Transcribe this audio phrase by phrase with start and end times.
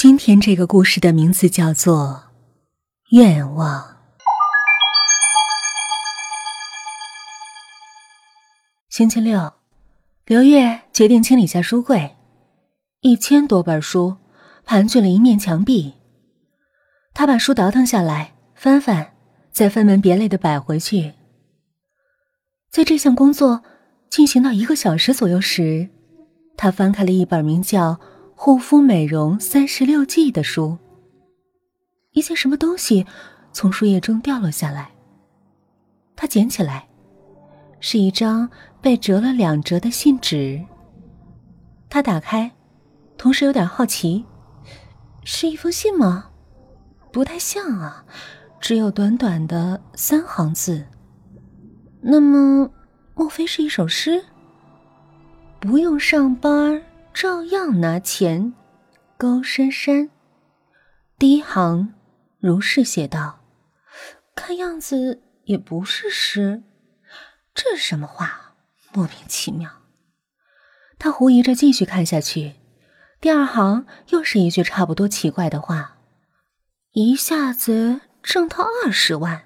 [0.00, 2.22] 今天这个故事的名字叫做
[3.16, 3.82] 《愿望》。
[8.90, 9.54] 星期六，
[10.24, 12.14] 刘月决定清理一下书柜，
[13.00, 14.18] 一千多本书
[14.64, 15.94] 盘踞了一面墙壁。
[17.12, 19.14] 他把书倒腾下来，翻翻，
[19.50, 21.14] 再分门别类的摆回去。
[22.70, 23.64] 在这项工作
[24.08, 25.88] 进行到一个小时左右时，
[26.56, 27.98] 他翻开了一本名叫……
[28.40, 30.78] 护肤美容三十六计的书。
[32.12, 33.04] 一件什么东西
[33.52, 34.92] 从书页中掉落下来，
[36.14, 36.88] 他捡起来，
[37.80, 38.48] 是一张
[38.80, 40.64] 被折了两折的信纸。
[41.90, 42.48] 他打开，
[43.16, 44.24] 同时有点好奇，
[45.24, 46.30] 是一封信吗？
[47.10, 48.04] 不太像啊，
[48.60, 50.86] 只有短短的三行字。
[52.00, 52.70] 那么，
[53.16, 54.24] 莫非是一首诗？
[55.58, 56.80] 不用上班。
[57.12, 58.54] 照样拿钱，
[59.16, 60.10] 高珊珊。
[61.18, 61.94] 第一行
[62.38, 63.40] 如是写道
[64.36, 66.62] ：“看样子也不是诗，
[67.54, 68.54] 这是什么话？
[68.92, 69.70] 莫名其妙。”
[70.98, 72.54] 他狐疑着继续看下去。
[73.20, 75.98] 第二行又是一句差不多奇怪的话
[76.92, 79.44] ：“一下子挣到二十万，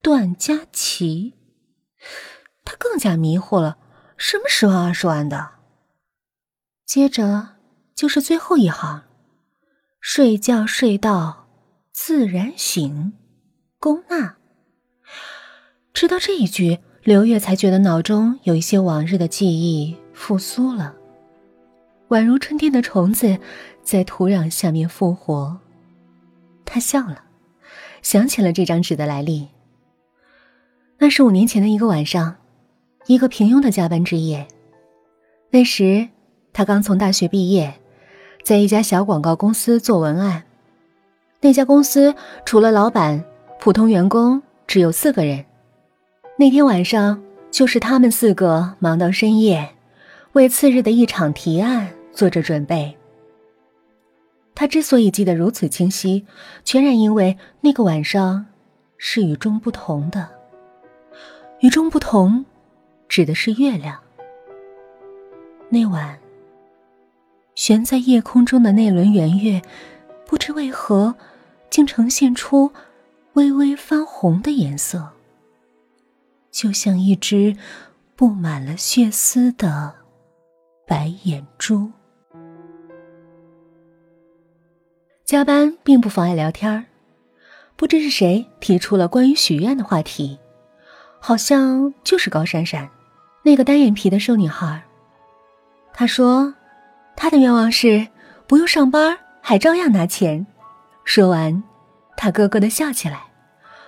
[0.00, 1.34] 段佳琪。”
[2.64, 3.76] 他更加迷惑了，
[4.16, 5.57] 什么十万二十万的？
[6.88, 7.48] 接着
[7.94, 9.02] 就是最后一行
[10.00, 11.46] ：“睡觉睡到
[11.92, 13.12] 自然醒，
[13.78, 14.38] 龚娜。”
[15.92, 20.96] 直到这一句，刘月才觉得脑中有一些往日的记忆复苏了，
[22.08, 23.38] 宛如春天的虫子
[23.82, 25.60] 在土壤下面复活。
[26.64, 27.22] 他笑了，
[28.00, 29.46] 想起了这张纸的来历。
[30.96, 32.38] 那是五年前的一个晚上，
[33.08, 34.48] 一个平庸的加班之夜。
[35.50, 36.08] 那时。
[36.58, 37.72] 他刚从大学毕业，
[38.42, 40.42] 在一家小广告公司做文案。
[41.40, 42.12] 那家公司
[42.44, 43.24] 除了老板，
[43.60, 45.44] 普通员工只有四个人。
[46.36, 49.68] 那天晚上，就是他们四个忙到深夜，
[50.32, 52.92] 为次日的一场提案做着准备。
[54.52, 56.26] 他之所以记得如此清晰，
[56.64, 58.44] 全然因为那个晚上
[58.96, 60.28] 是与众不同的。
[61.60, 62.44] 与众不同，
[63.08, 63.96] 指的是月亮。
[65.68, 66.18] 那晚。
[67.58, 69.60] 悬在夜空中的那轮圆月，
[70.24, 71.16] 不知为何，
[71.68, 72.70] 竟呈现出
[73.32, 75.08] 微微发红的颜色，
[76.52, 77.56] 就像一只
[78.14, 79.92] 布满了血丝的
[80.86, 81.90] 白眼珠。
[85.24, 86.84] 加班并不妨碍聊天儿，
[87.74, 90.38] 不知是谁提出了关于许愿的话题，
[91.18, 92.88] 好像就是高珊珊，
[93.42, 94.80] 那个单眼皮的瘦女孩。
[95.92, 96.54] 她说。
[97.20, 98.06] 他的愿望是
[98.46, 100.46] 不用上班还照样拿钱。
[101.04, 101.64] 说完，
[102.16, 103.24] 他咯咯的笑起来，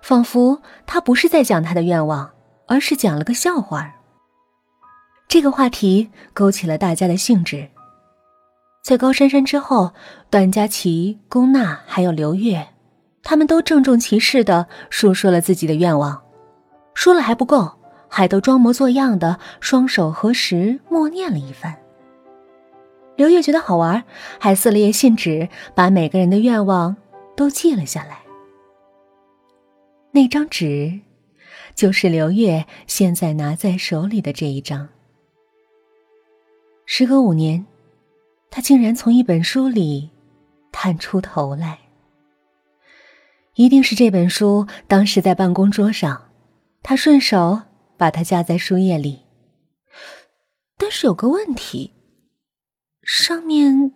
[0.00, 2.30] 仿佛他不是在讲他的愿望，
[2.68, 3.92] 而是讲了个笑话。
[5.26, 7.68] 这个话题勾起了大家的兴致。
[8.84, 9.92] 在高珊珊之后，
[10.30, 12.68] 段佳琪、龚娜还有刘月，
[13.24, 16.22] 他们都郑重其事的述说了自己的愿望。
[16.94, 17.72] 说了还不够，
[18.08, 21.76] 还都装模作样的双手合十默念了一番。
[23.16, 24.04] 刘月觉得好玩，
[24.38, 26.94] 还撕了页信纸，把每个人的愿望
[27.34, 28.20] 都记了下来。
[30.12, 31.00] 那张纸，
[31.74, 34.88] 就是刘月现在拿在手里的这一张。
[36.84, 37.64] 时隔五年，
[38.50, 40.10] 他竟然从一本书里
[40.70, 41.78] 探出头来。
[43.54, 46.30] 一定是这本书当时在办公桌上，
[46.82, 47.62] 他顺手
[47.96, 49.22] 把它夹在书页里。
[50.76, 51.94] 但是有个问题。
[53.08, 53.94] 上面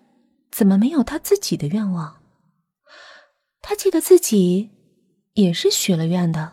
[0.53, 2.23] 怎么没有他自己的愿望？
[3.61, 4.71] 他记得自己
[5.33, 6.53] 也是许了愿的，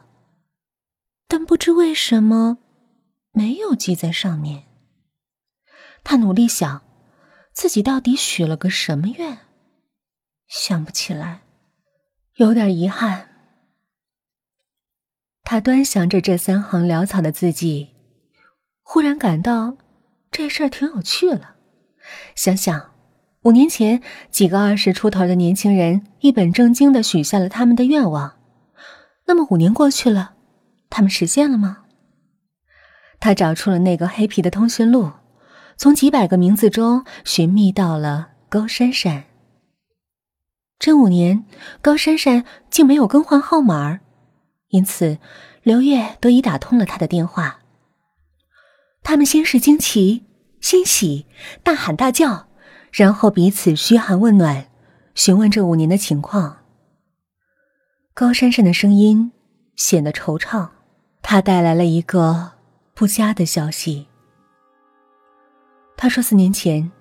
[1.27, 2.57] 但不知为什么
[3.31, 4.63] 没有记在上面。
[6.03, 6.81] 他努力想，
[7.53, 9.37] 自己到底许了个什么愿，
[10.47, 11.43] 想不起来，
[12.37, 13.29] 有点遗憾。
[15.43, 17.93] 他端详着这三行潦草的字迹，
[18.81, 19.77] 忽然感到
[20.31, 21.56] 这事儿挺有趣了。
[22.35, 22.91] 想想，
[23.43, 28.37] 五年前几个二十出头的年轻人一本正经的许下了他们的愿望，
[29.25, 30.33] 那么五年过去了，
[30.89, 31.79] 他们实现了吗？
[33.19, 35.11] 他找出了那个黑皮的通讯录，
[35.75, 39.23] 从几百个名字中寻觅到了高珊珊。
[40.77, 41.43] 这五年，
[41.81, 43.99] 高珊珊竟没有更换号码，
[44.67, 45.17] 因此
[45.63, 47.61] 刘月得以打通了他的电话。
[49.01, 50.26] 他们先是惊奇。
[50.67, 51.25] 欣喜，
[51.63, 52.49] 大喊大叫，
[52.91, 54.67] 然后彼此嘘寒问暖，
[55.15, 56.57] 询问这五年的情况。
[58.13, 59.31] 高珊珊的声音
[59.77, 60.67] 显得惆怅，
[61.21, 62.51] 他带来了一个
[62.93, 64.07] 不佳的消息。
[65.95, 66.91] 他说，四年前，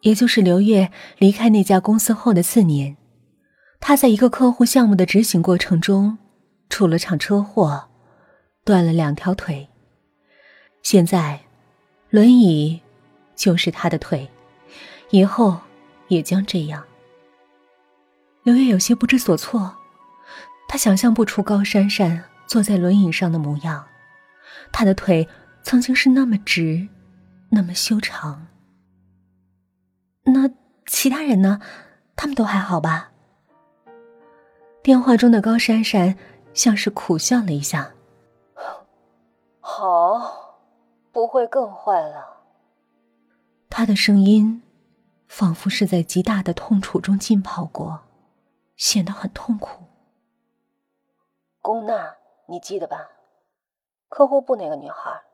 [0.00, 2.96] 也就是刘月离开那家公司后的四年，
[3.78, 6.18] 他在一个客户项目的执行过程中
[6.68, 7.90] 出了场车祸，
[8.64, 9.68] 断了两条腿。
[10.82, 11.42] 现在，
[12.10, 12.82] 轮椅
[13.34, 14.28] 就是他的腿，
[15.10, 15.58] 以后
[16.08, 16.84] 也将这样。
[18.42, 19.74] 刘月有些不知所措。
[20.66, 23.86] 他想象不出高珊珊坐在轮椅上的模样，
[24.72, 25.28] 她的腿
[25.62, 26.88] 曾经是那么直，
[27.50, 28.46] 那么修长。
[30.24, 30.50] 那
[30.86, 31.60] 其他人呢？
[32.16, 33.10] 他们都还好吧？
[34.82, 36.16] 电话中的高珊珊
[36.54, 37.92] 像是苦笑了一下
[39.60, 40.56] ：“好，
[41.12, 42.24] 不会更坏了。”
[43.76, 44.62] 他的声音
[45.26, 48.04] 仿佛是在极大的痛楚中浸泡过，
[48.76, 49.82] 显得很痛苦。
[51.60, 52.16] 龚娜，
[52.46, 53.10] 你记得吧？
[54.08, 55.24] 客户部那个女孩，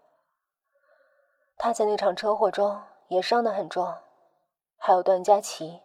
[1.59, 3.95] 她在那场车祸中也伤得很重。
[4.79, 5.83] 还有段佳琪，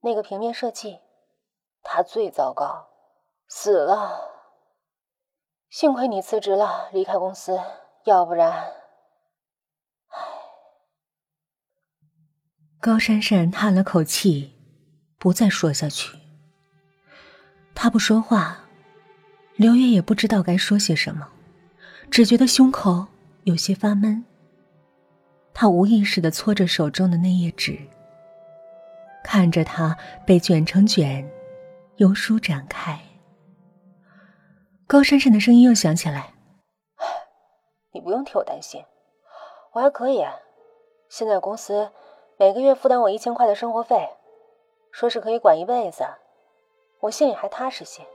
[0.00, 0.98] 那个平面设计，
[1.82, 2.88] 她最糟糕，
[3.48, 4.30] 死了。
[5.68, 7.60] 幸亏你辞职了，离开公司，
[8.04, 8.81] 要不然……
[12.82, 14.52] 高珊珊叹了口气，
[15.16, 16.18] 不再说下去。
[17.76, 18.58] 她不说话。
[19.54, 21.28] 刘月也不知道该说些什么，
[22.10, 23.06] 只觉得胸口
[23.44, 24.24] 有些发闷。
[25.54, 27.78] 他无意识的搓着手中的那页纸，
[29.22, 29.96] 看着它
[30.26, 31.24] 被卷成卷，
[31.98, 33.00] 由舒展开。
[34.88, 36.32] 高珊珊的声音又响起来
[37.94, 38.82] ：“你不用替我担心，
[39.72, 40.24] 我还可以。
[41.08, 41.88] 现在公司
[42.38, 44.08] 每个月负担我一千块的生活费，
[44.90, 46.06] 说是可以管一辈子，
[47.00, 48.06] 我心里还踏实些。”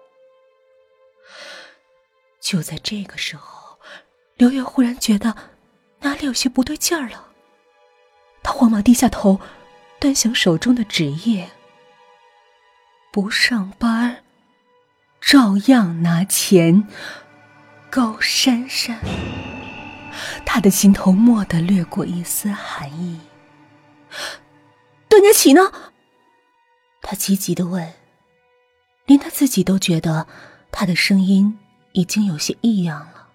[2.39, 3.77] 就在这个时候，
[4.35, 5.35] 刘月忽然觉得
[5.99, 7.27] 哪里有些不对劲儿了。
[8.41, 9.39] 他慌忙低下头，
[9.99, 11.49] 端详手中的纸页。
[13.11, 14.23] 不上班，
[15.19, 16.87] 照样拿钱。
[17.89, 18.99] 高珊珊，
[20.45, 23.19] 他的心头蓦地掠过一丝寒意。
[25.37, 25.71] 段佳琪呢？
[27.03, 27.93] 他急急的问，
[29.05, 30.25] 连他自己都觉得。
[30.69, 31.57] 他的声音
[31.93, 33.29] 已经有些异样了。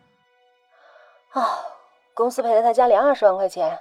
[1.31, 1.49] 啊，
[2.13, 3.79] 公司赔了他家里二十万块钱，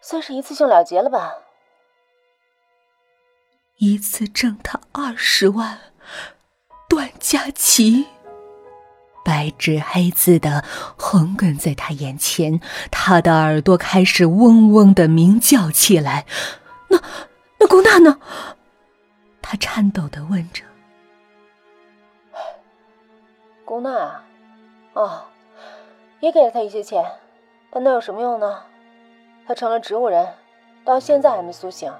[0.00, 1.34] 算是一次性了结了吧？
[3.76, 5.78] 一次挣他二十万，
[6.88, 8.06] 段佳琪，
[9.24, 10.64] 白纸黑字的
[10.96, 12.60] 横亘在他眼前，
[12.90, 16.26] 他的耳朵开始嗡嗡的鸣叫起来。
[16.88, 16.98] 那
[17.58, 18.18] 那龚娜呢？
[19.42, 20.64] 他颤抖的问着。
[23.64, 24.24] 龚娜啊，
[24.94, 25.24] 哦，
[26.20, 27.04] 也给了他一些钱，
[27.70, 28.62] 但那有什么用呢？
[29.46, 30.34] 他成了植物人，
[30.84, 31.92] 到现在还没苏醒，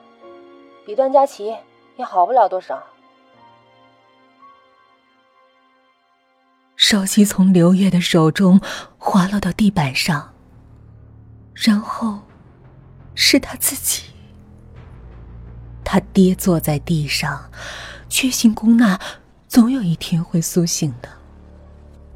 [0.86, 1.56] 比段佳琪
[1.96, 2.82] 也好不了多少。
[6.76, 8.60] 手机从刘月的手中
[8.98, 10.34] 滑落到地板上，
[11.54, 12.20] 然后
[13.14, 14.13] 是他自己。
[15.94, 17.48] 他跌坐在地上，
[18.08, 18.98] 确信龚娜
[19.46, 21.08] 总有一天会苏醒的。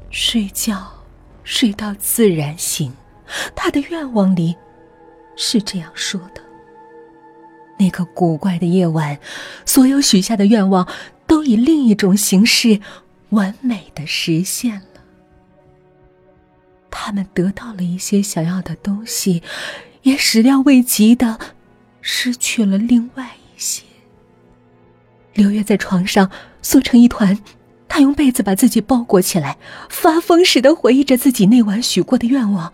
[0.09, 0.85] 睡觉，
[1.45, 2.91] 睡到自然醒。
[3.55, 4.53] 他的愿望里
[5.37, 6.41] 是这样说的。
[7.77, 9.17] 那个古怪的夜晚，
[9.65, 10.85] 所有许下的愿望
[11.25, 12.81] 都以另一种形式
[13.29, 15.01] 完美的实现了。
[16.91, 19.41] 他们得到了一些想要的东西，
[20.01, 21.39] 也始料未及的
[22.01, 23.83] 失去了另外些。
[25.33, 26.31] 刘月在床上
[26.63, 27.37] 缩成一团。
[27.91, 29.57] 他用被子把自己包裹起来，
[29.89, 32.71] 发疯似的回忆着自己那晚许过的愿望。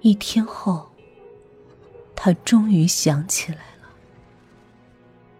[0.00, 0.90] 一天后，
[2.16, 3.88] 他终于想起来了。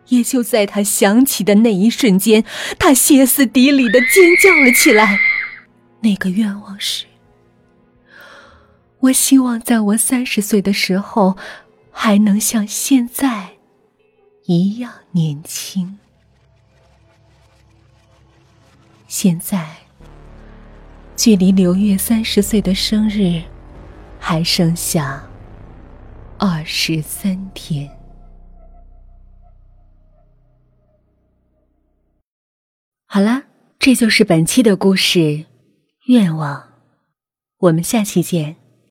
[0.07, 2.45] 也就在他想起的那一瞬间，
[2.79, 5.19] 他歇斯底里的尖叫了起来。
[6.01, 7.07] 那个愿望是：
[9.01, 11.37] 我希望在我三十岁的时候，
[11.97, 13.57] 还能像现在
[14.47, 15.99] 一样年轻。
[19.07, 19.77] 现在，
[21.17, 23.41] 距离刘月三十岁的生日
[24.19, 25.25] 还剩下
[26.37, 27.89] 二十三天。
[33.07, 33.45] 好了，
[33.79, 35.47] 这就是本期的故事
[36.09, 36.71] 愿望，
[37.59, 38.64] 我们下期见。